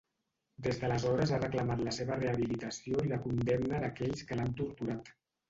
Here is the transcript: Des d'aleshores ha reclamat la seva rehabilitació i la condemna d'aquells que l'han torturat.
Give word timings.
Des 0.67 0.77
d'aleshores 0.83 1.33
ha 1.35 1.39
reclamat 1.43 1.83
la 1.89 1.93
seva 1.97 2.17
rehabilitació 2.23 3.05
i 3.09 3.13
la 3.13 3.21
condemna 3.27 3.85
d'aquells 3.85 4.27
que 4.33 4.41
l'han 4.43 4.59
torturat. 4.65 5.15